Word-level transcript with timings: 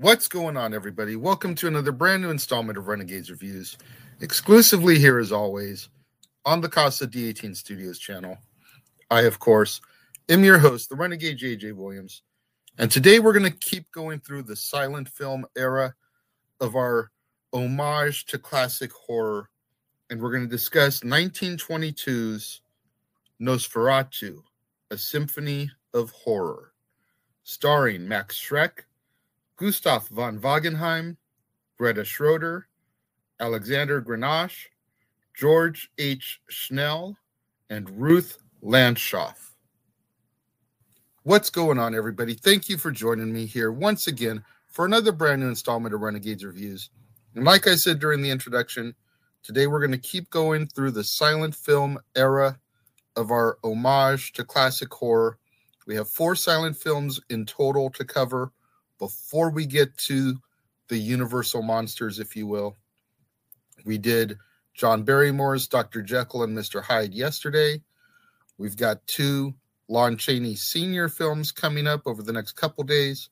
What's 0.00 0.28
going 0.28 0.56
on, 0.56 0.72
everybody? 0.72 1.14
Welcome 1.14 1.54
to 1.56 1.66
another 1.66 1.92
brand 1.92 2.22
new 2.22 2.30
installment 2.30 2.78
of 2.78 2.88
Renegades 2.88 3.30
Reviews, 3.30 3.76
exclusively 4.22 4.98
here 4.98 5.18
as 5.18 5.30
always 5.30 5.90
on 6.46 6.62
the 6.62 6.70
Casa 6.70 7.06
D18 7.06 7.54
Studios 7.54 7.98
channel. 7.98 8.38
I, 9.10 9.24
of 9.24 9.38
course, 9.40 9.82
am 10.30 10.42
your 10.42 10.56
host, 10.56 10.88
the 10.88 10.96
Renegade 10.96 11.38
JJ 11.38 11.74
Williams, 11.74 12.22
and 12.78 12.90
today 12.90 13.18
we're 13.18 13.34
going 13.34 13.52
to 13.52 13.58
keep 13.58 13.92
going 13.92 14.20
through 14.20 14.44
the 14.44 14.56
silent 14.56 15.06
film 15.06 15.44
era 15.54 15.94
of 16.62 16.76
our 16.76 17.10
homage 17.52 18.24
to 18.28 18.38
classic 18.38 18.92
horror, 18.92 19.50
and 20.08 20.18
we're 20.18 20.32
going 20.32 20.44
to 20.44 20.48
discuss 20.48 21.00
1922's 21.00 22.62
Nosferatu, 23.38 24.38
a 24.90 24.96
symphony 24.96 25.70
of 25.92 26.10
horror, 26.12 26.72
starring 27.42 28.08
Max 28.08 28.40
Schreck, 28.40 28.84
Gustav 29.60 30.08
von 30.08 30.40
Wangenheim, 30.40 31.18
Greta 31.76 32.02
Schroeder, 32.02 32.66
Alexander 33.40 34.00
Granach, 34.00 34.70
George 35.36 35.90
H. 35.98 36.40
Schnell, 36.48 37.18
and 37.68 37.90
Ruth 37.90 38.38
Landshoff. 38.64 39.50
What's 41.24 41.50
going 41.50 41.78
on, 41.78 41.94
everybody? 41.94 42.32
Thank 42.32 42.70
you 42.70 42.78
for 42.78 42.90
joining 42.90 43.30
me 43.30 43.44
here 43.44 43.70
once 43.70 44.06
again 44.06 44.42
for 44.70 44.86
another 44.86 45.12
brand 45.12 45.42
new 45.42 45.48
installment 45.48 45.94
of 45.94 46.00
Renegades 46.00 46.42
Reviews. 46.42 46.88
And 47.34 47.44
like 47.44 47.66
I 47.66 47.74
said 47.74 47.98
during 47.98 48.22
the 48.22 48.30
introduction, 48.30 48.94
today 49.42 49.66
we're 49.66 49.86
going 49.86 49.92
to 49.92 49.98
keep 49.98 50.30
going 50.30 50.68
through 50.68 50.92
the 50.92 51.04
silent 51.04 51.54
film 51.54 51.98
era 52.16 52.58
of 53.14 53.30
our 53.30 53.58
homage 53.62 54.32
to 54.32 54.42
classic 54.42 54.90
horror. 54.90 55.36
We 55.86 55.96
have 55.96 56.08
four 56.08 56.34
silent 56.34 56.78
films 56.78 57.20
in 57.28 57.44
total 57.44 57.90
to 57.90 58.06
cover 58.06 58.52
before 59.00 59.50
we 59.50 59.66
get 59.66 59.96
to 59.96 60.36
the 60.88 60.98
universal 60.98 61.62
monsters, 61.62 62.20
if 62.20 62.36
you 62.36 62.46
will. 62.46 62.76
We 63.84 63.98
did 63.98 64.38
John 64.74 65.02
Barrymore's 65.02 65.66
Dr. 65.66 66.02
Jekyll 66.02 66.44
and 66.44 66.56
Mr. 66.56 66.80
Hyde 66.82 67.14
yesterday. 67.14 67.82
We've 68.58 68.76
got 68.76 69.04
two 69.08 69.54
Lon 69.88 70.16
Chaney 70.16 70.54
Sr. 70.54 71.08
films 71.08 71.50
coming 71.50 71.88
up 71.88 72.02
over 72.06 72.22
the 72.22 72.32
next 72.32 72.52
couple 72.52 72.84
days. 72.84 73.28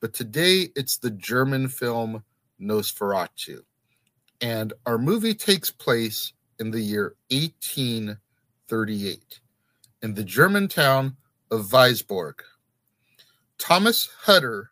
But 0.00 0.12
today 0.12 0.68
it's 0.76 0.98
the 0.98 1.10
German 1.10 1.68
film 1.68 2.22
Nosferatu. 2.60 3.60
And 4.40 4.72
our 4.84 4.98
movie 4.98 5.34
takes 5.34 5.70
place 5.70 6.32
in 6.58 6.70
the 6.70 6.80
year 6.80 7.14
1838 7.30 9.40
in 10.02 10.14
the 10.14 10.24
German 10.24 10.68
town 10.68 11.16
of 11.50 11.70
Wisborg. 11.70 12.40
Thomas 13.58 14.08
Hutter 14.22 14.70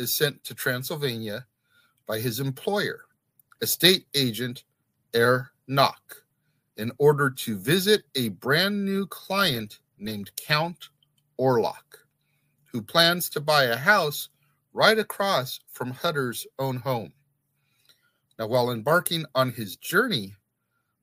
is 0.00 0.16
sent 0.16 0.42
to 0.44 0.54
Transylvania 0.54 1.46
by 2.06 2.18
his 2.18 2.40
employer, 2.40 3.02
estate 3.60 4.06
agent 4.14 4.64
Herr 5.12 5.50
Knock, 5.68 6.24
in 6.78 6.90
order 6.98 7.28
to 7.28 7.58
visit 7.58 8.04
a 8.14 8.30
brand 8.30 8.84
new 8.84 9.06
client 9.06 9.78
named 9.98 10.30
Count 10.36 10.88
Orlok, 11.38 12.06
who 12.72 12.80
plans 12.80 13.28
to 13.30 13.40
buy 13.40 13.64
a 13.64 13.76
house 13.76 14.30
right 14.72 14.98
across 14.98 15.60
from 15.68 15.90
Hutter's 15.90 16.46
own 16.58 16.76
home. 16.78 17.12
Now, 18.38 18.46
while 18.46 18.70
embarking 18.70 19.26
on 19.34 19.52
his 19.52 19.76
journey, 19.76 20.34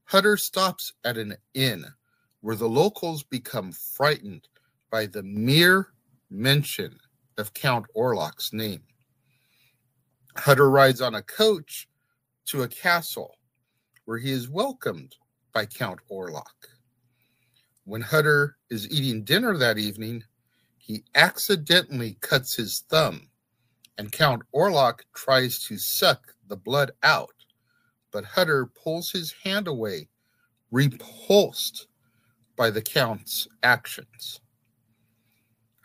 Hutter 0.06 0.38
stops 0.38 0.94
at 1.04 1.18
an 1.18 1.36
inn 1.54 1.86
where 2.42 2.56
the 2.56 2.70
locals 2.70 3.22
become 3.22 3.72
frightened 3.72 4.48
by 4.90 5.06
the 5.06 5.22
mere 5.22 5.90
mention 6.32 6.98
of 7.38 7.54
Count 7.54 7.86
Orlok's 7.96 8.54
name. 8.54 8.82
Hutter 10.36 10.70
rides 10.70 11.02
on 11.02 11.16
a 11.16 11.22
coach 11.22 11.88
to 12.46 12.64
a 12.64 12.68
castle 12.68 13.36
where 14.06 14.18
he 14.18 14.32
is 14.32 14.50
welcomed 14.50 15.16
by 15.54 15.66
Count 15.66 16.00
Orlok. 16.12 16.70
When 17.86 18.02
Hutter 18.02 18.58
is 18.70 18.90
eating 18.90 19.24
dinner 19.24 19.58
that 19.58 19.78
evening, 19.78 20.24
he 20.78 21.04
accidentally 21.16 22.18
cuts 22.22 22.56
his 22.56 22.84
thumb, 22.90 23.30
and 23.98 24.12
Count 24.12 24.44
Orlok 24.54 25.02
tries 25.14 25.60
to 25.64 25.78
suck 25.78 26.34
the 26.48 26.56
blood 26.56 26.92
out, 27.04 27.34
but 28.12 28.24
Hutter 28.24 28.68
pulls 28.68 29.12
his 29.12 29.34
hand 29.44 29.68
away, 29.68 30.08
repulsed 30.72 31.88
by 32.56 32.70
the 32.70 32.82
Count's 32.82 33.48
actions. 33.64 34.40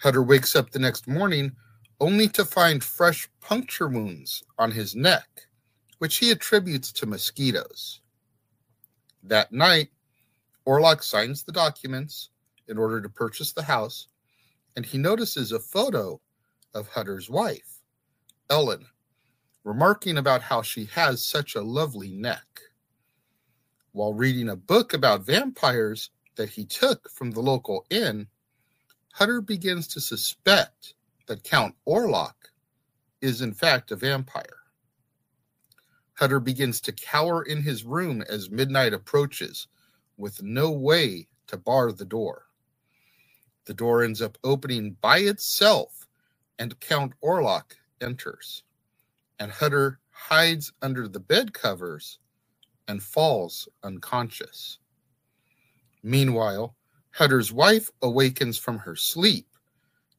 Hutter 0.02 0.22
wakes 0.24 0.56
up 0.56 0.70
the 0.70 0.80
next 0.80 1.06
morning 1.06 1.52
only 2.00 2.26
to 2.30 2.44
find 2.44 2.82
fresh 2.82 3.28
puncture 3.40 3.86
wounds 3.86 4.42
on 4.58 4.72
his 4.72 4.96
neck, 4.96 5.28
which 5.98 6.16
he 6.16 6.32
attributes 6.32 6.90
to 6.90 7.06
mosquitoes. 7.06 8.00
That 9.22 9.52
night, 9.52 9.90
Orlok 10.66 11.04
signs 11.04 11.44
the 11.44 11.52
documents 11.52 12.30
in 12.66 12.78
order 12.78 13.00
to 13.00 13.08
purchase 13.08 13.52
the 13.52 13.62
house, 13.62 14.08
and 14.74 14.84
he 14.84 14.98
notices 14.98 15.52
a 15.52 15.60
photo 15.60 16.20
of 16.74 16.88
Hutter's 16.88 17.30
wife, 17.30 17.78
Ellen, 18.50 18.84
remarking 19.62 20.18
about 20.18 20.42
how 20.42 20.62
she 20.62 20.86
has 20.86 21.24
such 21.24 21.54
a 21.54 21.62
lovely 21.62 22.10
neck. 22.10 22.60
While 23.92 24.14
reading 24.14 24.48
a 24.48 24.56
book 24.56 24.94
about 24.94 25.26
vampires 25.26 26.10
that 26.34 26.48
he 26.48 26.64
took 26.64 27.08
from 27.08 27.30
the 27.30 27.40
local 27.40 27.86
inn, 27.88 28.26
Hutter 29.12 29.40
begins 29.40 29.86
to 29.88 30.00
suspect 30.00 30.94
that 31.26 31.44
Count 31.44 31.74
Orlok 31.86 32.34
is 33.20 33.40
in 33.40 33.54
fact 33.54 33.90
a 33.92 33.96
vampire. 33.96 34.58
Hutter 36.14 36.40
begins 36.40 36.80
to 36.82 36.92
cower 36.92 37.42
in 37.42 37.62
his 37.62 37.84
room 37.84 38.22
as 38.28 38.50
midnight 38.50 38.92
approaches, 38.92 39.68
with 40.16 40.42
no 40.42 40.70
way 40.70 41.28
to 41.46 41.56
bar 41.56 41.92
the 41.92 42.04
door. 42.04 42.46
The 43.64 43.74
door 43.74 44.02
ends 44.02 44.20
up 44.20 44.38
opening 44.44 44.96
by 45.00 45.18
itself, 45.18 46.06
and 46.58 46.78
Count 46.80 47.12
Orlok 47.22 47.76
enters 48.00 48.64
and 49.42 49.50
Hutter 49.50 49.98
hides 50.12 50.72
under 50.82 51.08
the 51.08 51.18
bed 51.18 51.52
covers 51.52 52.20
and 52.86 53.02
falls 53.02 53.68
unconscious. 53.82 54.78
Meanwhile, 56.04 56.76
Hutter's 57.12 57.52
wife 57.52 57.90
awakens 58.00 58.56
from 58.58 58.78
her 58.78 58.96
sleep 58.96 59.46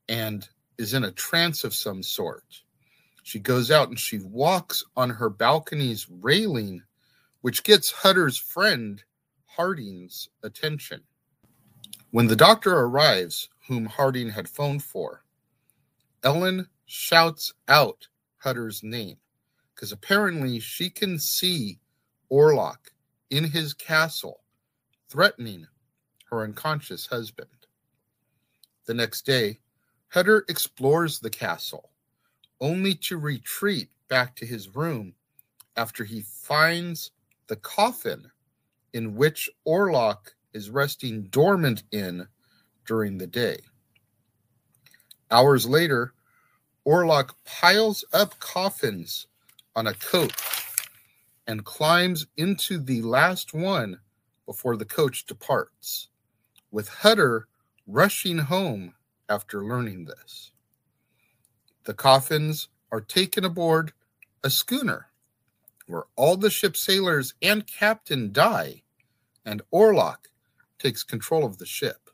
and 0.07 0.47
is 0.77 0.93
in 0.93 1.03
a 1.03 1.11
trance 1.11 1.63
of 1.63 1.73
some 1.73 2.03
sort. 2.03 2.61
She 3.23 3.39
goes 3.39 3.71
out 3.71 3.89
and 3.89 3.99
she 3.99 4.19
walks 4.19 4.83
on 4.95 5.09
her 5.09 5.29
balcony's 5.29 6.07
railing, 6.09 6.83
which 7.41 7.63
gets 7.63 7.91
Hutter's 7.91 8.37
friend 8.37 9.03
Harding's 9.45 10.29
attention. 10.43 11.01
When 12.11 12.27
the 12.27 12.35
doctor 12.35 12.73
arrives, 12.73 13.49
whom 13.67 13.85
Harding 13.85 14.29
had 14.29 14.47
phoned 14.47 14.83
for, 14.83 15.23
Ellen 16.23 16.67
shouts 16.85 17.53
out 17.67 18.07
Hutter's 18.37 18.83
name 18.83 19.17
because 19.73 19.91
apparently 19.91 20.59
she 20.59 20.91
can 20.91 21.17
see 21.17 21.79
Orlok 22.31 22.91
in 23.31 23.45
his 23.45 23.73
castle 23.73 24.43
threatening 25.09 25.65
her 26.33 26.43
unconscious 26.43 27.05
husband. 27.07 27.49
The 28.85 28.93
next 28.93 29.25
day, 29.25 29.59
Hutter 30.09 30.45
explores 30.49 31.19
the 31.19 31.29
castle 31.29 31.91
only 32.59 32.95
to 32.95 33.17
retreat 33.17 33.89
back 34.07 34.35
to 34.37 34.45
his 34.45 34.75
room 34.75 35.13
after 35.75 36.03
he 36.03 36.21
finds 36.21 37.11
the 37.47 37.55
coffin 37.55 38.29
in 38.93 39.15
which 39.15 39.49
Orlok 39.67 40.33
is 40.53 40.69
resting 40.69 41.23
dormant 41.23 41.83
in 41.91 42.27
during 42.85 43.17
the 43.17 43.27
day. 43.27 43.57
Hours 45.31 45.67
later, 45.67 46.13
Orlok 46.85 47.31
piles 47.45 48.05
up 48.13 48.37
coffins 48.39 49.27
on 49.75 49.87
a 49.87 49.93
coach 49.93 50.33
and 51.47 51.65
climbs 51.65 52.27
into 52.37 52.77
the 52.77 53.01
last 53.01 53.53
one 53.53 53.99
before 54.45 54.77
the 54.77 54.85
coach 54.85 55.25
departs, 55.25 56.09
with 56.73 56.89
Hutter 56.89 57.47
rushing 57.85 58.39
home 58.39 58.95
after 59.29 59.63
learning 59.63 60.05
this. 60.05 60.51
The 61.85 61.93
coffins 61.93 62.67
are 62.91 62.99
taken 62.99 63.45
aboard 63.45 63.93
a 64.43 64.49
schooner 64.49 65.07
where 65.85 66.05
all 66.15 66.35
the 66.35 66.49
ship's 66.49 66.81
sailors 66.81 67.35
and 67.43 67.67
captain 67.67 68.31
die, 68.31 68.81
and 69.45 69.61
Orlok 69.71 70.29
takes 70.79 71.03
control 71.03 71.45
of 71.45 71.59
the 71.59 71.65
ship. 71.65 72.09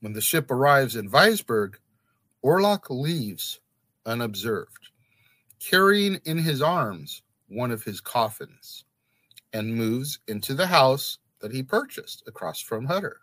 When 0.00 0.12
the 0.12 0.20
ship 0.20 0.50
arrives 0.50 0.96
in 0.96 1.08
Wisborg, 1.10 1.74
Orlok 2.44 2.90
leaves 2.90 3.60
unobserved, 4.04 4.88
carrying 5.60 6.16
in 6.24 6.38
his 6.38 6.60
arms 6.60 7.22
one 7.46 7.70
of 7.70 7.84
his 7.84 8.00
coffins, 8.00 8.84
and 9.52 9.76
moves 9.76 10.18
into 10.26 10.54
the 10.54 10.66
house 10.66 11.18
that 11.40 11.52
he 11.52 11.62
purchased 11.62 12.22
across 12.26 12.60
from 12.60 12.84
Hutter. 12.84 13.20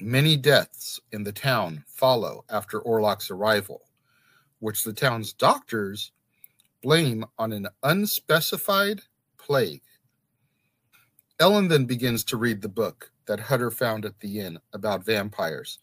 Many 0.00 0.36
deaths 0.36 1.00
in 1.12 1.22
the 1.22 1.32
town 1.32 1.84
follow 1.86 2.44
after 2.50 2.80
Orlok's 2.80 3.30
arrival, 3.30 3.82
which 4.58 4.82
the 4.82 4.92
town's 4.92 5.32
doctors 5.32 6.12
blame 6.82 7.24
on 7.38 7.52
an 7.52 7.68
unspecified 7.82 9.02
plague. 9.38 9.82
Ellen 11.38 11.68
then 11.68 11.84
begins 11.84 12.24
to 12.24 12.36
read 12.36 12.60
the 12.60 12.68
book 12.68 13.10
that 13.26 13.40
Hutter 13.40 13.70
found 13.70 14.04
at 14.04 14.18
the 14.20 14.40
inn 14.40 14.58
about 14.72 15.04
vampires, 15.04 15.78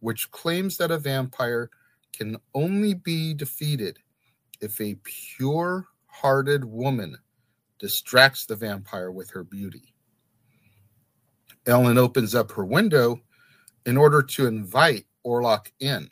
which 0.00 0.30
claims 0.30 0.76
that 0.78 0.90
a 0.90 0.98
vampire 0.98 1.70
can 2.12 2.36
only 2.54 2.94
be 2.94 3.34
defeated 3.34 3.98
if 4.60 4.80
a 4.80 4.98
pure 5.04 5.86
hearted 6.06 6.64
woman 6.64 7.16
distracts 7.78 8.46
the 8.46 8.56
vampire 8.56 9.10
with 9.10 9.30
her 9.30 9.44
beauty. 9.44 9.94
Ellen 11.66 11.98
opens 11.98 12.34
up 12.34 12.50
her 12.52 12.64
window 12.64 13.20
in 13.86 13.96
order 13.96 14.22
to 14.22 14.46
invite 14.46 15.06
Orlok 15.24 15.70
in, 15.80 16.08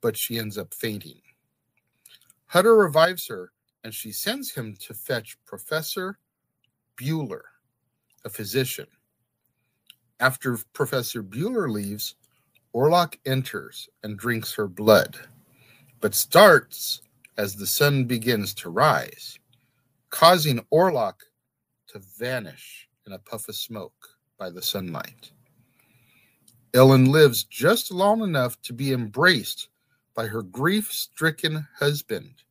but 0.00 0.16
she 0.16 0.38
ends 0.38 0.58
up 0.58 0.74
fainting. 0.74 1.20
Hutter 2.46 2.76
revives 2.76 3.26
her 3.28 3.52
and 3.84 3.94
she 3.94 4.12
sends 4.12 4.52
him 4.52 4.76
to 4.80 4.94
fetch 4.94 5.36
Professor 5.46 6.18
Bulwer, 6.96 7.44
a 8.24 8.28
physician. 8.28 8.86
After 10.20 10.58
Professor 10.72 11.22
Bulwer 11.22 11.68
leaves, 11.68 12.14
Orlok 12.74 13.18
enters 13.26 13.88
and 14.02 14.18
drinks 14.18 14.54
her 14.54 14.68
blood, 14.68 15.16
but 16.00 16.14
starts 16.14 17.02
as 17.36 17.56
the 17.56 17.66
sun 17.66 18.04
begins 18.04 18.54
to 18.54 18.70
rise, 18.70 19.38
causing 20.12 20.60
Orlok 20.70 21.22
to 21.88 22.00
vanish 22.18 22.88
in 23.06 23.14
a 23.14 23.18
puff 23.18 23.48
of 23.48 23.56
smoke 23.56 24.10
by 24.38 24.50
the 24.50 24.62
sunlight. 24.62 25.32
Ellen 26.74 27.06
lives 27.10 27.44
just 27.44 27.90
long 27.90 28.22
enough 28.22 28.60
to 28.62 28.72
be 28.72 28.92
embraced 28.92 29.68
by 30.14 30.26
her 30.26 30.42
grief 30.42 30.92
stricken 30.92 31.66
husband, 31.76 32.42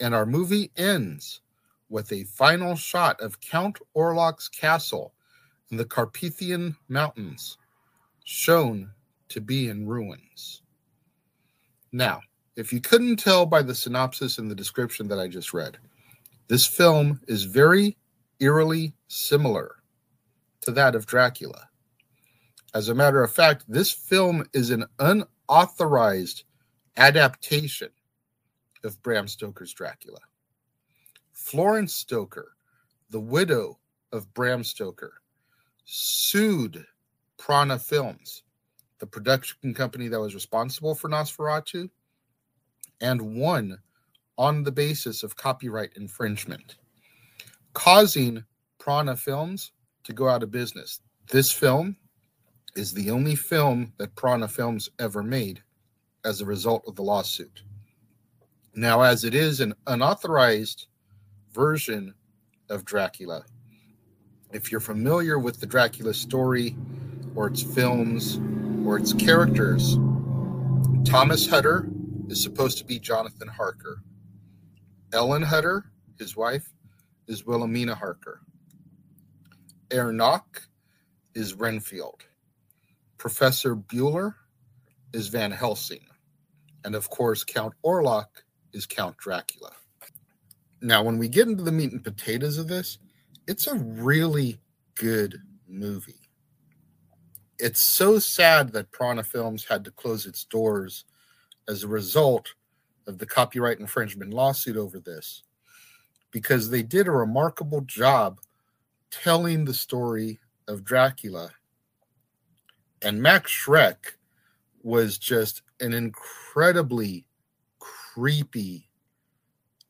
and 0.00 0.14
our 0.14 0.24
movie 0.24 0.70
ends 0.76 1.40
with 1.88 2.12
a 2.12 2.24
final 2.24 2.76
shot 2.76 3.20
of 3.20 3.40
Count 3.40 3.78
Orlok's 3.96 4.48
castle 4.48 5.12
in 5.70 5.76
the 5.76 5.84
Carpathian 5.84 6.76
Mountains, 6.88 7.58
shown 8.24 8.90
to 9.28 9.40
be 9.40 9.68
in 9.68 9.86
ruins. 9.86 10.62
Now, 11.90 12.20
if 12.56 12.72
you 12.72 12.80
couldn't 12.80 13.16
tell 13.16 13.46
by 13.46 13.62
the 13.62 13.74
synopsis 13.74 14.38
and 14.38 14.50
the 14.50 14.54
description 14.54 15.08
that 15.08 15.18
I 15.18 15.26
just 15.26 15.52
read, 15.52 15.78
this 16.48 16.66
film 16.66 17.20
is 17.28 17.44
very 17.44 17.96
eerily 18.40 18.94
similar 19.08 19.76
to 20.62 20.70
that 20.72 20.94
of 20.94 21.06
Dracula. 21.06 21.68
As 22.74 22.88
a 22.88 22.94
matter 22.94 23.22
of 23.22 23.32
fact, 23.32 23.64
this 23.68 23.90
film 23.90 24.44
is 24.52 24.70
an 24.70 24.84
unauthorized 24.98 26.44
adaptation 26.96 27.90
of 28.84 29.00
Bram 29.02 29.28
Stoker's 29.28 29.72
Dracula. 29.72 30.20
Florence 31.32 31.94
Stoker, 31.94 32.52
the 33.10 33.20
widow 33.20 33.78
of 34.12 34.32
Bram 34.34 34.62
Stoker, 34.62 35.14
sued 35.84 36.84
Prana 37.38 37.78
Films 37.78 38.42
the 38.98 39.06
production 39.06 39.74
company 39.74 40.08
that 40.08 40.20
was 40.20 40.34
responsible 40.34 40.94
for 40.94 41.08
Nosferatu, 41.08 41.88
and 43.00 43.36
won 43.36 43.78
on 44.38 44.62
the 44.62 44.72
basis 44.72 45.22
of 45.22 45.36
copyright 45.36 45.90
infringement, 45.96 46.76
causing 47.74 48.44
Prana 48.78 49.16
Films 49.16 49.72
to 50.04 50.12
go 50.12 50.28
out 50.28 50.42
of 50.42 50.50
business. 50.50 51.00
This 51.30 51.52
film 51.52 51.96
is 52.76 52.94
the 52.94 53.10
only 53.10 53.34
film 53.34 53.92
that 53.98 54.14
Prana 54.14 54.48
Films 54.48 54.88
ever 54.98 55.22
made 55.22 55.62
as 56.24 56.40
a 56.40 56.46
result 56.46 56.84
of 56.86 56.94
the 56.94 57.02
lawsuit. 57.02 57.62
Now, 58.74 59.02
as 59.02 59.24
it 59.24 59.34
is 59.34 59.60
an 59.60 59.74
unauthorized 59.86 60.86
version 61.52 62.14
of 62.70 62.84
Dracula, 62.84 63.44
if 64.52 64.70
you're 64.70 64.80
familiar 64.80 65.38
with 65.38 65.60
the 65.60 65.66
Dracula 65.66 66.14
story 66.14 66.76
or 67.34 67.48
its 67.48 67.62
films 67.62 68.40
or 68.86 68.96
its 68.96 69.12
characters. 69.12 69.98
Thomas 71.04 71.46
Hutter 71.46 71.88
is 72.28 72.42
supposed 72.42 72.78
to 72.78 72.84
be 72.84 72.98
Jonathan 72.98 73.48
Harker. 73.48 74.02
Ellen 75.12 75.42
Hutter, 75.42 75.84
his 76.18 76.36
wife, 76.36 76.72
is 77.26 77.46
Wilhelmina 77.46 77.94
Harker. 77.94 78.40
Ernok 79.90 80.66
is 81.34 81.54
Renfield. 81.54 82.22
Professor 83.16 83.74
Bulwer 83.74 84.36
is 85.12 85.28
Van 85.28 85.50
Helsing. 85.50 86.06
And 86.84 86.94
of 86.94 87.10
course, 87.10 87.44
Count 87.44 87.74
Orlok 87.84 88.26
is 88.72 88.86
Count 88.86 89.16
Dracula. 89.16 89.72
Now, 90.80 91.02
when 91.02 91.18
we 91.18 91.28
get 91.28 91.48
into 91.48 91.64
the 91.64 91.72
meat 91.72 91.92
and 91.92 92.04
potatoes 92.04 92.58
of 92.58 92.68
this, 92.68 92.98
it's 93.46 93.66
a 93.66 93.74
really 93.74 94.60
good 94.94 95.40
movie 95.66 96.28
it's 97.58 97.82
so 97.88 98.18
sad 98.18 98.72
that 98.72 98.92
Prana 98.92 99.22
Films 99.22 99.64
had 99.64 99.84
to 99.84 99.90
close 99.90 100.26
its 100.26 100.44
doors 100.44 101.04
as 101.68 101.82
a 101.82 101.88
result 101.88 102.54
of 103.08 103.18
the 103.18 103.26
copyright 103.26 103.80
infringement 103.80 104.32
lawsuit 104.32 104.76
over 104.76 105.00
this 105.00 105.42
because 106.30 106.70
they 106.70 106.82
did 106.82 107.08
a 107.08 107.10
remarkable 107.10 107.80
job 107.80 108.38
telling 109.10 109.64
the 109.64 109.74
story 109.74 110.38
of 110.68 110.84
Dracula. 110.84 111.50
And 113.00 113.22
Max 113.22 113.50
Schreck 113.50 114.16
was 114.82 115.18
just 115.18 115.62
an 115.80 115.94
incredibly 115.94 117.24
creepy 117.78 118.90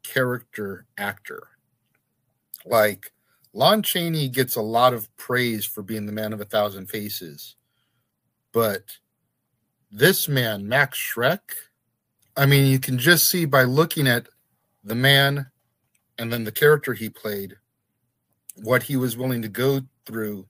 character 0.04 0.87
actor. 0.97 1.49
Like, 2.64 3.12
Lon 3.52 3.83
Chaney 3.83 4.28
gets 4.28 4.54
a 4.54 4.62
lot 4.62 4.93
of 4.93 5.14
praise 5.16 5.64
for 5.64 5.83
being 5.83 6.07
the 6.07 6.12
man 6.12 6.33
of 6.33 6.40
a 6.40 6.45
thousand 6.45 6.87
faces. 6.87 7.57
But 8.52 8.85
this 9.90 10.28
man, 10.28 10.69
Max 10.69 10.99
Schreck, 10.99 11.40
I 12.38 12.47
mean, 12.47 12.66
you 12.66 12.78
can 12.78 12.99
just 12.99 13.28
see 13.28 13.47
by 13.47 13.64
looking 13.64 14.07
at 14.07 14.28
the 14.85 14.95
man 14.95 15.49
and 16.16 16.33
then 16.33 16.45
the 16.45 16.52
character 16.52 16.95
he 16.95 17.11
played, 17.11 17.57
what 18.54 18.85
he 18.85 18.97
was 18.97 19.16
willing 19.16 19.42
to 19.42 19.49
go 19.49 19.80
through 20.07 20.47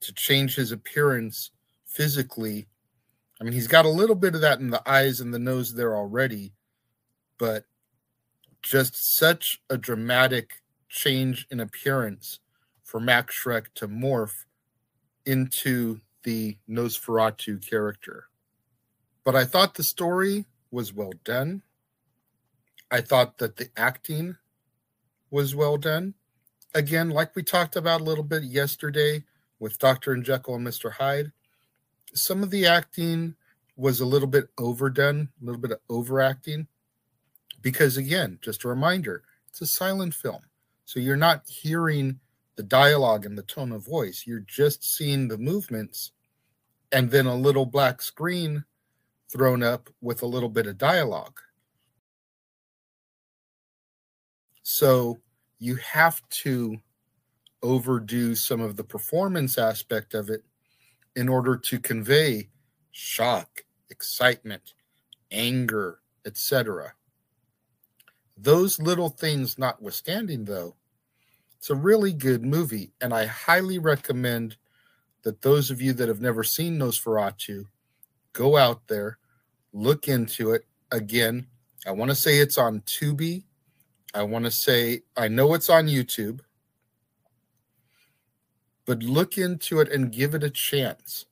to 0.00 0.12
change 0.12 0.56
his 0.56 0.72
appearance 0.72 1.52
physically. 1.86 2.66
I 3.40 3.44
mean, 3.44 3.52
he's 3.52 3.68
got 3.68 3.84
a 3.84 3.88
little 3.88 4.16
bit 4.16 4.34
of 4.34 4.40
that 4.40 4.58
in 4.58 4.70
the 4.70 4.82
eyes 4.84 5.20
and 5.20 5.32
the 5.32 5.38
nose 5.38 5.74
there 5.74 5.96
already, 5.96 6.54
but 7.38 7.66
just 8.60 9.16
such 9.16 9.62
a 9.70 9.78
dramatic 9.78 10.54
change 10.88 11.46
in 11.52 11.60
appearance 11.60 12.40
for 12.82 12.98
Max 12.98 13.40
Schreck 13.40 13.66
to 13.76 13.86
morph 13.86 14.44
into 15.24 16.00
the 16.24 16.58
Nosferatu 16.68 17.64
character. 17.64 18.24
But 19.22 19.36
I 19.36 19.44
thought 19.44 19.74
the 19.74 19.84
story 19.84 20.46
was 20.70 20.92
well 20.92 21.12
done. 21.24 21.62
I 22.90 23.00
thought 23.00 23.38
that 23.38 23.56
the 23.56 23.70
acting 23.76 24.36
was 25.30 25.54
well 25.54 25.76
done. 25.76 26.14
Again, 26.74 27.10
like 27.10 27.34
we 27.34 27.42
talked 27.42 27.76
about 27.76 28.00
a 28.00 28.04
little 28.04 28.24
bit 28.24 28.44
yesterday 28.44 29.24
with 29.58 29.78
Dr. 29.78 30.12
and 30.12 30.24
Jekyll 30.24 30.56
and 30.56 30.66
Mr. 30.66 30.92
Hyde, 30.92 31.32
some 32.14 32.42
of 32.42 32.50
the 32.50 32.66
acting 32.66 33.34
was 33.76 34.00
a 34.00 34.06
little 34.06 34.28
bit 34.28 34.48
overdone, 34.58 35.28
a 35.40 35.44
little 35.44 35.60
bit 35.60 35.72
of 35.72 35.80
overacting. 35.88 36.66
Because 37.60 37.96
again, 37.96 38.38
just 38.42 38.64
a 38.64 38.68
reminder, 38.68 39.22
it's 39.48 39.60
a 39.60 39.66
silent 39.66 40.14
film. 40.14 40.42
So 40.84 41.00
you're 41.00 41.16
not 41.16 41.48
hearing 41.48 42.20
the 42.56 42.62
dialogue 42.62 43.26
and 43.26 43.36
the 43.36 43.42
tone 43.42 43.72
of 43.72 43.84
voice. 43.84 44.24
You're 44.26 44.40
just 44.40 44.84
seeing 44.84 45.28
the 45.28 45.38
movements 45.38 46.12
and 46.90 47.10
then 47.10 47.26
a 47.26 47.34
little 47.34 47.66
black 47.66 48.00
screen 48.00 48.64
thrown 49.30 49.62
up 49.62 49.90
with 50.00 50.22
a 50.22 50.26
little 50.26 50.48
bit 50.48 50.66
of 50.66 50.78
dialogue. 50.78 51.40
So 54.62 55.18
you 55.58 55.76
have 55.76 56.20
to 56.28 56.78
overdo 57.62 58.34
some 58.34 58.60
of 58.60 58.76
the 58.76 58.84
performance 58.84 59.58
aspect 59.58 60.14
of 60.14 60.30
it 60.30 60.44
in 61.16 61.28
order 61.28 61.56
to 61.56 61.80
convey 61.80 62.48
shock, 62.92 63.64
excitement, 63.90 64.74
anger, 65.30 66.00
etc. 66.24 66.92
Those 68.36 68.78
little 68.78 69.08
things 69.08 69.58
notwithstanding, 69.58 70.44
though, 70.44 70.76
it's 71.56 71.70
a 71.70 71.74
really 71.74 72.12
good 72.12 72.44
movie, 72.44 72.92
and 73.00 73.12
I 73.12 73.26
highly 73.26 73.78
recommend 73.78 74.56
that 75.22 75.42
those 75.42 75.70
of 75.70 75.82
you 75.82 75.92
that 75.94 76.08
have 76.08 76.20
never 76.20 76.44
seen 76.44 76.78
Nosferatu, 76.78 77.64
go 78.38 78.56
out 78.56 78.86
there, 78.86 79.18
look 79.72 80.06
into 80.06 80.52
it. 80.52 80.64
Again, 80.92 81.48
I 81.84 81.90
want 81.90 82.12
to 82.12 82.14
say 82.14 82.38
it's 82.38 82.56
on 82.56 82.82
Tubi. 82.82 83.42
I 84.14 84.22
want 84.22 84.44
to 84.44 84.50
say 84.50 85.02
I 85.16 85.26
know 85.26 85.54
it's 85.54 85.68
on 85.68 85.88
YouTube, 85.88 86.40
but 88.86 89.02
look 89.02 89.36
into 89.36 89.80
it 89.80 89.90
and 89.90 90.12
give 90.12 90.34
it 90.36 90.44
a 90.44 90.50
chance. 90.50 91.26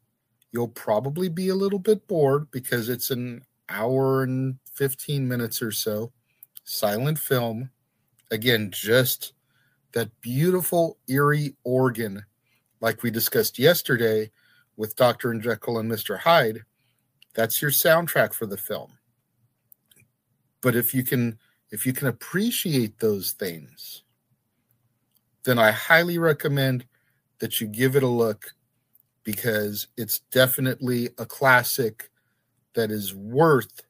You'll 0.51 0.69
probably 0.69 1.29
be 1.29 1.49
a 1.49 1.55
little 1.55 1.79
bit 1.79 2.09
bored 2.09 2.51
because 2.51 2.89
it's 2.89 3.11
an 3.11 3.45
hour 3.69 4.25
and 4.25 4.59
15 4.75 5.29
minutes 5.29 5.63
or 5.63 5.71
so. 5.71 6.13
Silent 6.65 7.21
film. 7.21 7.71
Again, 8.33 8.73
just 8.73 9.33
that 9.93 10.11
beautiful, 10.21 10.99
eerie 11.09 11.55
organ, 11.63 12.25
like 12.81 13.05
we 13.05 13.11
discussed 13.13 13.61
yesterday 13.61 14.33
with 14.77 14.97
Dr. 14.97 15.31
and 15.31 15.41
Jekyll 15.41 15.79
and 15.79 15.91
Mr. 15.91 16.19
Hyde. 16.19 16.65
That's 17.37 17.61
your 17.61 17.71
soundtrack 17.71 18.33
for 18.33 18.47
the 18.47 18.57
film. 18.57 18.93
But 20.63 20.75
if 20.75 20.95
you 20.95 21.05
can 21.05 21.39
if 21.71 21.85
you 21.85 21.93
can 21.93 22.09
appreciate 22.09 22.99
those 22.99 23.33
things, 23.33 24.03
then 25.45 25.59
I 25.59 25.71
highly 25.71 26.17
recommend 26.17 26.87
that 27.39 27.61
you 27.61 27.67
give 27.67 27.95
it 27.95 28.03
a 28.03 28.09
look 28.09 28.55
because 29.23 29.89
it's 29.97 30.21
definitely 30.31 31.11
a 31.19 31.27
classic 31.27 32.11
that 32.75 32.91
is 32.91 33.15
worth 33.15 33.83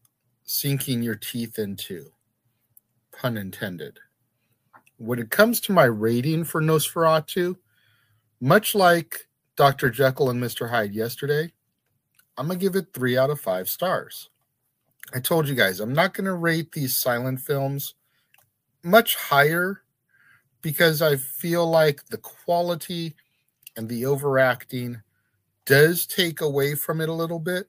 sinking 0.44 1.02
your 1.02 1.14
teeth 1.14 1.58
into. 1.58 2.10
Pun 3.12 3.36
intended. 3.36 4.00
When 4.96 5.18
it 5.18 5.30
comes 5.30 5.60
to 5.62 5.72
my 5.72 5.84
rating 5.84 6.44
for 6.44 6.60
Nosferatu, 6.60 7.56
much 8.40 8.74
like 8.74 9.28
Dr. 9.56 9.90
Jekyll 9.90 10.30
and 10.30 10.42
Mr. 10.42 10.70
Hyde 10.70 10.94
yesterday, 10.94 11.52
I'm 12.38 12.46
going 12.46 12.58
to 12.58 12.64
give 12.64 12.76
it 12.76 12.92
three 12.92 13.16
out 13.16 13.30
of 13.30 13.40
five 13.40 13.68
stars. 13.68 14.30
I 15.14 15.20
told 15.20 15.48
you 15.48 15.54
guys, 15.54 15.80
I'm 15.80 15.92
not 15.92 16.14
going 16.14 16.24
to 16.24 16.34
rate 16.34 16.72
these 16.72 16.96
silent 16.96 17.40
films 17.40 17.94
much 18.82 19.16
higher 19.16 19.82
because 20.62 21.00
I 21.00 21.16
feel 21.16 21.68
like 21.68 22.04
the 22.06 22.18
quality 22.18 23.14
and 23.76 23.88
the 23.88 24.06
overacting 24.06 25.02
does 25.64 26.06
take 26.06 26.40
away 26.40 26.74
from 26.74 27.00
it 27.00 27.08
a 27.08 27.14
little 27.14 27.38
bit. 27.38 27.68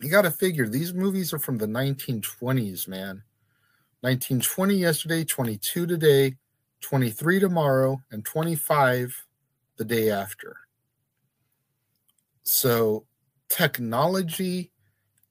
You 0.00 0.10
got 0.10 0.22
to 0.22 0.30
figure 0.30 0.68
these 0.68 0.92
movies 0.92 1.32
are 1.32 1.38
from 1.38 1.58
the 1.58 1.66
1920s, 1.66 2.88
man. 2.88 3.22
1920 4.00 4.74
yesterday, 4.74 5.24
22 5.24 5.86
today, 5.86 6.34
23 6.82 7.40
tomorrow, 7.40 8.02
and 8.10 8.24
25 8.24 9.24
the 9.76 9.84
day 9.84 10.10
after. 10.10 10.56
So, 12.42 13.06
technology 13.48 14.70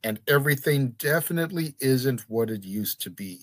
and 0.03 0.19
everything 0.27 0.89
definitely 0.97 1.75
isn't 1.79 2.21
what 2.27 2.49
it 2.49 2.63
used 2.63 3.01
to 3.01 3.09
be. 3.09 3.41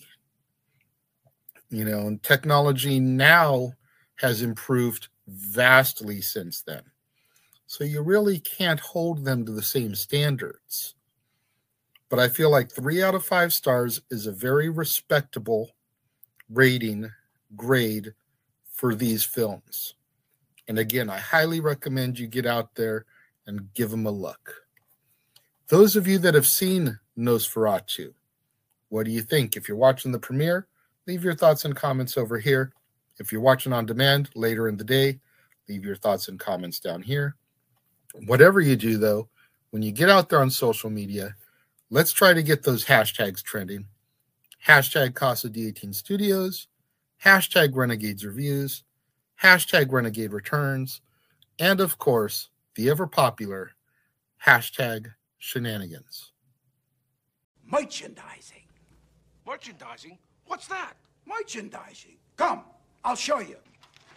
You 1.71 1.85
know, 1.85 2.00
and 2.00 2.23
technology 2.23 2.99
now 3.00 3.73
has 4.17 4.43
improved 4.43 5.09
vastly 5.29 6.21
since 6.21 6.62
then. 6.62 6.83
So 7.67 7.85
you 7.85 8.03
really 8.03 8.41
can't 8.41 8.81
hold 8.81 9.25
them 9.25 9.47
to 9.47 9.53
the 9.53 9.62
same 9.62 9.95
standards. 9.95 10.97
But 12.09 12.19
I 12.19 12.29
feel 12.29 12.50
like 12.50 12.71
three 12.71 13.03
out 13.03 13.15
of 13.15 13.25
five 13.25 13.53
stars 13.53 14.03
is 14.11 14.27
a 14.27 14.33
very 14.33 14.69
respectable 14.69 15.71
rating 16.50 17.09
grade 17.57 18.12
for 18.73 18.95
these 18.95 19.23
films. 19.25 19.95
And 20.67 20.79
again, 20.79 21.09
I 21.09 21.19
highly 21.19 21.61
recommend 21.61 22.19
you 22.19 22.27
get 22.27 22.47
out 22.47 22.75
there 22.75 23.07
and 23.47 23.73
give 23.75 23.90
them 23.90 24.06
a 24.06 24.11
look. 24.11 24.66
Those 25.68 25.97
of 25.97 26.06
you 26.06 26.18
that 26.18 26.35
have 26.35 26.47
seen 26.47 26.99
Nosferatu, 27.16 28.12
what 28.88 29.04
do 29.04 29.12
you 29.12 29.23
think? 29.23 29.56
If 29.56 29.68
you're 29.68 29.76
watching 29.76 30.12
the 30.12 30.18
premiere, 30.18 30.66
leave 31.06 31.23
your 31.23 31.35
thoughts 31.35 31.64
and 31.64 31.76
comments 31.76 32.16
over 32.16 32.38
here. 32.38 32.73
If 33.18 33.30
you're 33.30 33.40
watching 33.40 33.73
on 33.73 33.87
demand 33.87 34.30
later 34.35 34.68
in 34.68 34.76
the 34.76 34.85
day, 34.85 35.20
leave 35.68 35.85
your 35.85 35.97
thoughts 35.97 36.28
and 36.28 36.40
comments 36.40 36.80
down 36.80 37.02
here. 37.02 37.37
Whatever 38.26 38.61
you 38.61 38.76
do, 38.76 38.99
though, 38.99 39.28
when 39.70 39.82
you 39.82 39.92
get 39.92 40.09
out 40.09 40.28
there 40.28 40.40
on 40.40 40.50
social 40.50 40.90
media, 40.90 41.37
let's 41.90 42.12
try 42.12 42.32
to 42.32 42.42
get 42.42 42.64
those 42.64 42.85
hashtags 42.85 43.42
trending. 43.42 43.87
Hashtag 44.66 45.14
Casa 45.14 45.49
D18 45.49 45.94
Studios, 45.94 46.66
hashtag 47.25 47.75
Renegades 47.75 48.26
Reviews, 48.26 48.82
hashtag 49.40 49.92
Renegade 49.92 50.32
Returns, 50.32 51.00
and 51.59 51.80
of 51.80 51.99
course, 51.99 52.49
the 52.80 52.88
ever 52.88 53.06
popular 53.06 53.72
hashtag 54.42 55.12
Shenanigans. 55.37 56.32
Merchandising. 57.70 58.62
Merchandising? 59.46 60.16
What's 60.46 60.66
that? 60.68 60.94
Merchandising. 61.26 62.16
Come, 62.38 62.64
I'll 63.04 63.16
show 63.16 63.40
you. 63.40 63.56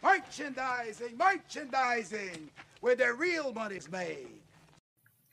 Merchandising, 0.02 1.18
merchandising, 1.18 2.50
where 2.80 2.96
the 2.96 3.12
real 3.12 3.52
money's 3.52 3.92
made. 3.92 4.28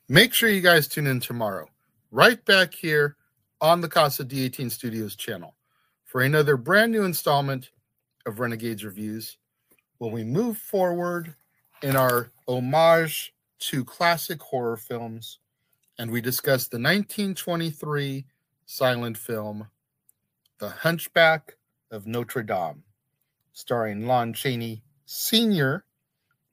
Make 0.08 0.34
sure 0.34 0.48
you 0.48 0.60
guys 0.60 0.88
tune 0.88 1.06
in 1.06 1.20
tomorrow, 1.20 1.68
right 2.10 2.44
back 2.44 2.74
here 2.74 3.14
on 3.60 3.80
the 3.80 3.88
Casa 3.88 4.24
D18 4.24 4.72
Studios 4.72 5.14
channel 5.14 5.54
for 6.04 6.22
another 6.22 6.56
brand 6.56 6.90
new 6.90 7.04
installment 7.04 7.70
of 8.26 8.40
Renegades 8.40 8.84
Reviews 8.84 9.36
when 9.98 10.10
we 10.10 10.24
move 10.24 10.58
forward 10.58 11.36
in 11.82 11.94
our 11.94 12.32
homage 12.56 13.32
to 13.60 13.84
classic 13.84 14.42
horror 14.42 14.76
films 14.76 15.38
and 15.98 16.10
we 16.10 16.20
discuss 16.20 16.66
the 16.66 16.78
1923 16.78 18.26
silent 18.66 19.16
film 19.16 19.68
The 20.58 20.70
Hunchback 20.70 21.56
of 21.90 22.06
Notre 22.06 22.42
Dame 22.42 22.82
starring 23.52 24.06
Lon 24.06 24.32
Chaney 24.32 24.82
Sr., 25.04 25.84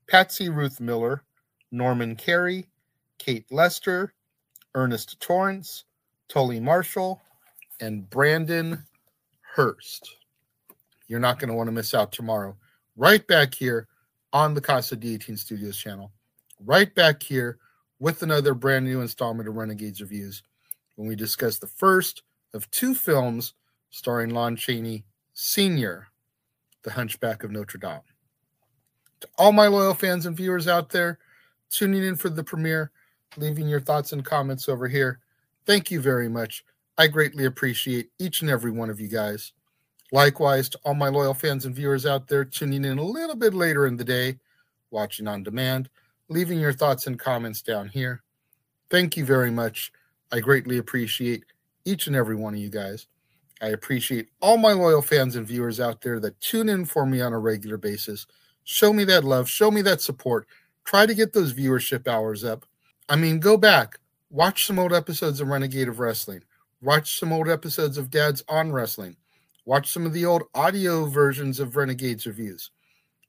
Patsy 0.07 0.49
Ruth 0.49 0.79
Miller, 0.79 1.23
Norman 1.71 2.15
Kerry, 2.15 2.69
Kate 3.17 3.45
Lester, 3.51 4.13
Ernest 4.75 5.19
Torrance, 5.19 5.85
Tully 6.27 6.59
Marshall, 6.59 7.21
and 7.79 8.09
Brandon 8.09 8.83
Hurst. 9.41 10.15
You're 11.07 11.19
not 11.19 11.39
going 11.39 11.49
to 11.49 11.55
want 11.55 11.67
to 11.67 11.73
miss 11.73 11.93
out 11.93 12.11
tomorrow. 12.11 12.55
Right 12.95 13.25
back 13.25 13.55
here 13.55 13.87
on 14.37 14.53
the 14.53 14.61
Casa 14.61 14.95
D18 14.95 15.35
Studios 15.35 15.75
channel. 15.75 16.11
Right 16.63 16.93
back 16.93 17.23
here 17.23 17.57
with 17.97 18.21
another 18.21 18.53
brand 18.53 18.85
new 18.85 19.01
installment 19.01 19.49
of 19.49 19.55
Renegades 19.55 19.99
Reviews 19.99 20.43
when 20.95 21.07
we 21.07 21.15
discuss 21.15 21.57
the 21.57 21.65
first 21.65 22.21
of 22.53 22.69
two 22.69 22.93
films 22.93 23.55
starring 23.89 24.29
Lon 24.29 24.55
Chaney 24.55 25.05
Sr. 25.33 26.09
The 26.83 26.91
Hunchback 26.91 27.43
of 27.43 27.49
Notre 27.49 27.79
Dame. 27.79 28.01
To 29.21 29.27
all 29.39 29.53
my 29.53 29.65
loyal 29.65 29.95
fans 29.95 30.27
and 30.27 30.37
viewers 30.37 30.67
out 30.67 30.91
there 30.91 31.17
tuning 31.71 32.03
in 32.03 32.15
for 32.15 32.29
the 32.29 32.43
premiere, 32.43 32.91
leaving 33.37 33.67
your 33.67 33.81
thoughts 33.81 34.11
and 34.11 34.23
comments 34.23 34.69
over 34.69 34.87
here, 34.87 35.19
thank 35.65 35.89
you 35.89 35.99
very 35.99 36.29
much. 36.29 36.63
I 36.95 37.07
greatly 37.07 37.45
appreciate 37.45 38.11
each 38.19 38.41
and 38.41 38.51
every 38.51 38.69
one 38.69 38.91
of 38.91 38.99
you 38.99 39.07
guys. 39.07 39.53
Likewise, 40.11 40.69
to 40.69 40.79
all 40.85 40.93
my 40.93 41.09
loyal 41.09 41.33
fans 41.33 41.65
and 41.65 41.75
viewers 41.75 42.05
out 42.05 42.27
there 42.27 42.45
tuning 42.45 42.85
in 42.85 42.97
a 42.97 43.03
little 43.03 43.35
bit 43.35 43.53
later 43.53 43.87
in 43.87 43.97
the 43.97 44.03
day, 44.03 44.37
watching 44.91 45.27
on 45.27 45.43
demand, 45.43 45.89
leaving 46.29 46.59
your 46.59 46.73
thoughts 46.73 47.07
and 47.07 47.19
comments 47.19 47.61
down 47.61 47.89
here. 47.89 48.23
Thank 48.89 49.17
you 49.17 49.25
very 49.25 49.51
much. 49.51 49.91
I 50.31 50.39
greatly 50.39 50.77
appreciate 50.77 51.43
each 51.85 52.07
and 52.07 52.15
every 52.15 52.35
one 52.35 52.53
of 52.53 52.59
you 52.59 52.69
guys. 52.69 53.07
I 53.61 53.67
appreciate 53.69 54.29
all 54.41 54.57
my 54.57 54.73
loyal 54.73 55.01
fans 55.01 55.35
and 55.35 55.47
viewers 55.47 55.79
out 55.79 56.01
there 56.01 56.19
that 56.19 56.39
tune 56.41 56.69
in 56.69 56.85
for 56.85 57.05
me 57.05 57.21
on 57.21 57.33
a 57.33 57.39
regular 57.39 57.77
basis. 57.77 58.27
Show 58.63 58.93
me 58.93 59.03
that 59.05 59.23
love, 59.23 59.49
show 59.49 59.71
me 59.71 59.81
that 59.83 60.01
support. 60.01 60.47
Try 60.83 61.05
to 61.05 61.15
get 61.15 61.33
those 61.33 61.53
viewership 61.53 62.07
hours 62.07 62.43
up. 62.43 62.65
I 63.09 63.15
mean, 63.15 63.39
go 63.39 63.57
back, 63.57 63.99
watch 64.29 64.65
some 64.65 64.77
old 64.79 64.93
episodes 64.93 65.41
of 65.41 65.47
Renegade 65.47 65.87
of 65.87 65.99
Wrestling, 65.99 66.43
watch 66.81 67.17
some 67.17 67.33
old 67.33 67.49
episodes 67.49 67.97
of 67.97 68.09
Dad's 68.09 68.43
on 68.47 68.71
Wrestling, 68.71 69.15
watch 69.67 69.91
some 69.91 70.05
of 70.05 70.13
the 70.13 70.25
old 70.25 70.43
audio 70.55 71.05
versions 71.05 71.59
of 71.59 71.75
Renegades 71.75 72.25
reviews. 72.25 72.71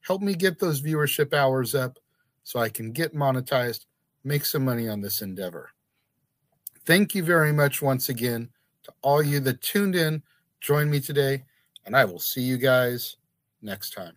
Help 0.02 0.23
me 0.23 0.35
get 0.35 0.61
those 0.61 0.80
viewership 0.80 1.35
hours 1.35 1.75
up 1.75 1.99
so 2.45 2.61
I 2.61 2.68
can 2.68 2.92
get 2.92 3.12
monetized, 3.12 3.87
make 4.23 4.47
some 4.47 4.64
money 4.64 4.88
on 4.88 5.00
this 5.00 5.21
endeavor. 5.21 5.71
Thank 6.87 7.16
you 7.16 7.25
very 7.25 7.52
much 7.52 7.83
once 7.83 8.09
again 8.09 8.50
to 8.85 8.92
all 9.02 9.21
you 9.21 9.40
that 9.40 9.61
tuned 9.62 9.97
in, 9.97 10.23
joined 10.61 10.92
me 10.92 11.00
today, 11.00 11.42
and 11.85 11.97
I 11.97 12.04
will 12.04 12.21
see 12.21 12.42
you 12.42 12.57
guys 12.57 13.16
next 13.61 13.90
time. 13.92 14.14